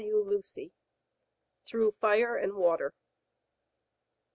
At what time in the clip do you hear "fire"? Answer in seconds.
1.91-2.35